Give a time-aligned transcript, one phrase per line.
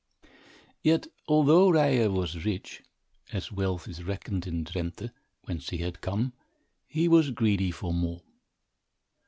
[0.81, 2.81] Yet although Ryer was rich,
[3.31, 5.11] as wealth is reckoned in Drenthe,
[5.43, 6.33] whence he had come,
[6.87, 8.23] he was greedy for more.